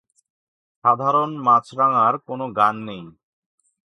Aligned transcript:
সাধারণ 0.83 1.31
মাছরাঙার 1.45 2.13
কোন 2.27 2.39
গান 2.53 2.75
নেই। 2.87 3.03